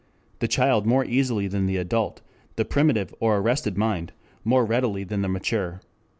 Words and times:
]the 0.39 0.47
child 0.47 0.87
more 0.87 1.05
easily 1.05 1.47
than 1.47 1.67
the 1.67 1.77
adult, 1.77 2.21
the 2.55 2.65
primitive 2.65 3.13
or 3.19 3.37
arrested 3.37 3.77
mind 3.77 4.13
more 4.43 4.65
readily 4.65 5.03
than 5.03 5.21
the 5.21 5.29
mature. 5.29 5.79